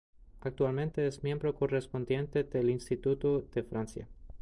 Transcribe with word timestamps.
Actualmente 0.39 1.05
es 1.05 1.21
miembro 1.23 1.53
correspondiente 1.53 2.43
del 2.43 2.71
Instituto 2.71 3.41
de 3.53 3.61
Francia. 3.61 4.07